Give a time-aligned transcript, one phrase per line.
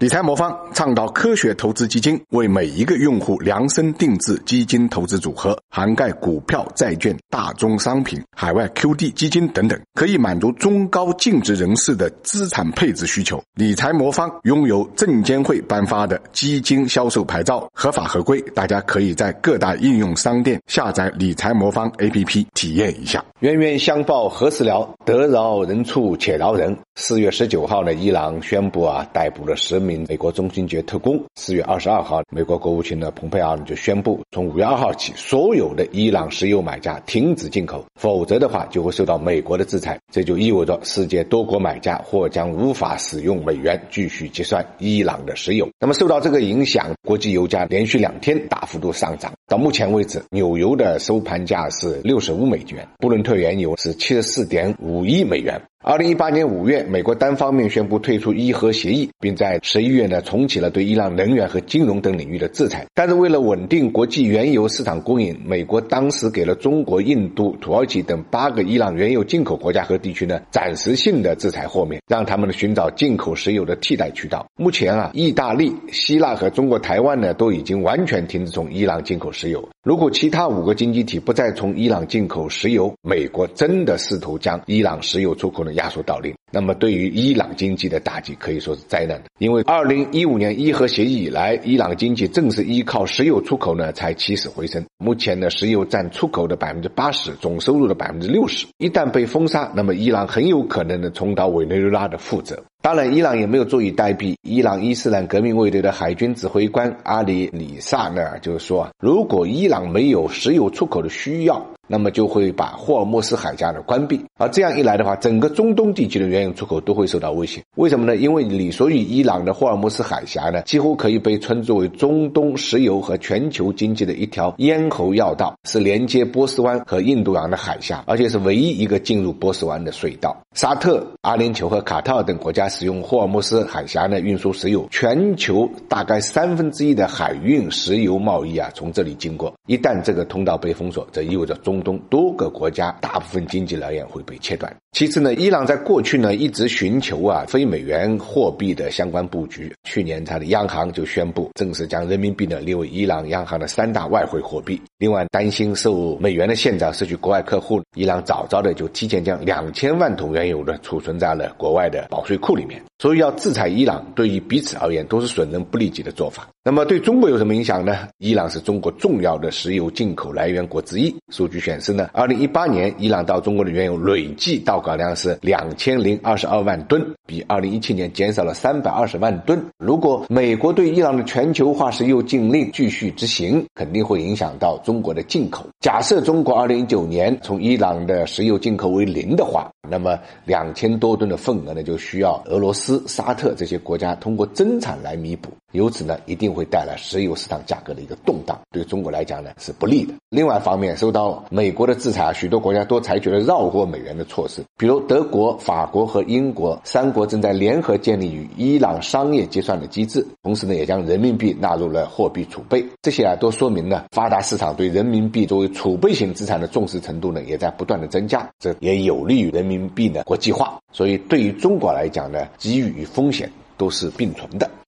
[0.00, 13.42] 理财魔方倡导科学投资基金，为每一个用户量身定制基金投资组合，涵盖股票、债券、大宗商品、海外 QD 基金等等，可以满足中高净值人士的资产配置需求。
[13.56, 18.40] 理财魔方拥有证监会颁发的基金销售牌照，合法合规。
[18.54, 23.22] 大家可以在各大应用商店下载理财魔方 APP 体验一下。
[23.40, 24.88] 冤冤相报何时了？
[25.04, 26.74] 得饶人处且饶人。
[27.02, 30.04] 四月十九号呢，伊朗宣布啊，逮捕了十名。
[30.06, 39.98] 美国中情局特工四月二十二号，美国国务卿的蓬佩奥呢就宣布，从五月二号起，所有的伊朗石油买家停止进口，否则的话就会受到美国的制裁。
[40.12, 45.66] 这就意味着世界多国买家或将无法使用美元继续结算伊朗的石油。
[45.80, 49.32] 那么受到这个影响，国际油价连续两天大幅度上涨。
[49.50, 55.60] 到目前为止，纽油的收盘价是六十五美元，布伦特原油是七十四点五亿美元。
[55.82, 62.86] 二零一八年五月，美国单方面宣布退出伊核协议，并在十一月呢重启了对伊朗能源和金融等领域的制裁。
[62.94, 74.46] 但是，为了稳定国际原油市场供应，美国当时给了中国、印度、土耳其等八个伊朗原油进口国家和地区呢暂时性的制裁豁免，让他们寻找进口石油的替代渠道。
[74.56, 79.66] 目前啊，意大利、希腊和中国台湾呢都已经完全停止从伊朗进口石油。
[79.82, 89.30] 如果其他五个经济体不再从伊朗进口石油，美国真的试图将伊朗石油出口呢压缩到零，那么对于伊朗经济的打击可以说是灾难的。
[89.38, 94.84] 因为二零一五年伊核协议以来，伊朗经济正是依靠石油出口呢才起死回生。
[94.98, 98.66] 目前呢，石油占出口的百分之八十，总收入的百分之六十。
[98.76, 102.62] 一旦被封杀，那么伊朗很有可能呢重蹈委内瑞拉的覆辙。
[102.82, 104.34] 当然，伊朗也没有坐以待毙。
[104.40, 111.62] 伊朗伊斯兰革命卫队的海军指挥官阿里里萨呢，就是说，如果伊朗没有石油出口的需要。
[111.92, 117.60] 那么就会把霍尔木斯海峡呢关闭，而这样一来的话，整个中东地区的原油出口都会受到威胁。
[117.74, 118.14] 为什么呢？
[118.14, 130.36] 因为理所与伊朗的霍尔木斯海峡呢，几乎可以被称作为中东石油和全球经济的一条咽喉要道，是连接波斯湾和印度洋的海峡，而且是唯一一个进入波斯湾的隧道。
[130.54, 139.52] 沙特、阿联酋和卡塔尔等国家使用霍尔木斯海峡呢运输石油，全球大概三分之一的海运石油贸易啊从这里经过。
[139.66, 144.74] 一旦这个通道被封锁，这意味着中东多个国家大部分经济来源会被切断。
[144.92, 149.72] 其次呢，伊朗在过去呢一直寻求啊非美元货币的相关布局。
[149.84, 154.80] 去年它的央行就宣布正式将人民币呢列为伊朗央行的三大外汇货币。
[155.00, 162.78] 另外，担心受美元的限制失去国外客户，伊朗早早的就提前将两千万桶原油呢储存在了国外的保税库里面。
[162.98, 166.46] 所以要制裁伊朗，对于彼此而言都是损人不利己的做法。
[166.62, 168.08] 那么对中国有什么影响呢？
[168.18, 171.16] 伊朗是中国重要的石油进口来源国之一。
[171.32, 179.58] 数据显示呢，二零一八年伊朗到中国的原油累计到港量是两千零二十二万吨，比二零一七年减少了三百二十万吨。
[179.78, 185.64] 如果美国对伊朗的全球化石油禁令继续执行，肯定会影响到中国的进口。
[185.78, 195.48] 假设中国二零一九年从伊朗的石油进口为零的话，那么两千多吨的份额呢，就需要俄罗斯、沙特这些国家通过增产来弥补。
[195.72, 200.14] 由此呢，一定会带来石油市场价格的一个动荡，对中国来讲呢是不利的。
[200.28, 212.84] 另外一方面，受到美国的制裁，许多国家都采取了绕过美元的措施，比如德国、法国和英国三国正在联合建立与伊朗商业结算的机制，同时呢，也将人民币纳入了货币储备。
[213.02, 220.78] 这些啊，都说明呢，发达市场对人民币作为储备型资产的重视程度呢，也在不断的增加，这也有利于人民币的国际化。
[220.92, 224.70] 所以，对于中国来讲呢，机遇与风险都是并存的。